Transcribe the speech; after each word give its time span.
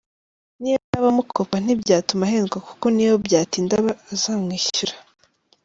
N’iyo 0.59 0.79
yaba 0.91 1.07
amukopa 1.13 1.55
ntibyatuma 1.63 2.23
ahendwa 2.27 2.57
kuko 2.67 2.85
niyo 2.93 3.13
byatinda 3.25 3.73
aba 3.79 3.93
azamwishyura”. 4.13 4.93